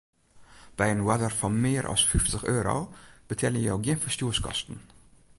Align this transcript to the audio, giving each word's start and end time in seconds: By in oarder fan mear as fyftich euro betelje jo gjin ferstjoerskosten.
By 0.77 0.85
in 0.93 1.03
oarder 1.07 1.31
fan 1.39 1.57
mear 1.63 1.85
as 1.93 2.07
fyftich 2.11 2.45
euro 2.55 2.75
betelje 3.29 3.61
jo 3.67 3.75
gjin 3.83 4.01
ferstjoerskosten. 4.03 4.77